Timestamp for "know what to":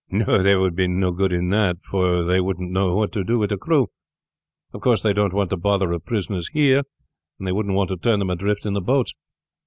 2.71-3.23